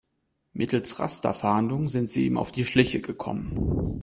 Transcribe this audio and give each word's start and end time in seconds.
Mittels 0.53 0.97
Rasterfahndung 0.97 1.87
sind 1.87 2.09
sie 2.09 2.25
ihm 2.25 2.39
auf 2.39 2.51
die 2.51 2.65
Schliche 2.65 3.01
gekommen. 3.01 3.99